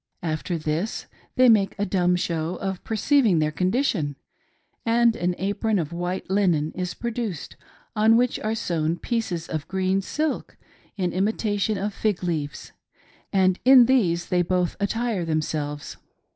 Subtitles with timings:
[0.23, 1.05] After this
[1.35, 4.15] they make a dumb show of perceiving their condition,
[4.83, 7.55] and an apron of white linen is produced,
[7.95, 10.57] on which are sewn pieces of green silk,
[10.97, 12.71] in imitation of fig leaves,
[13.31, 15.97] and in these they both attire themselves.